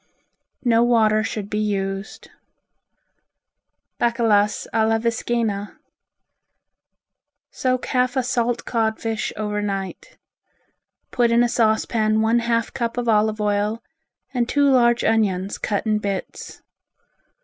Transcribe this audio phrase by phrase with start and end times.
[0.65, 2.31] No water should be used.
[3.99, 5.77] Bacalas a la Viscaina
[7.51, 10.17] Soak half a salt codfish over night.
[11.11, 13.83] Put in a saucepan one half cup of olive oil,
[14.33, 16.63] and two large onions cut in bits.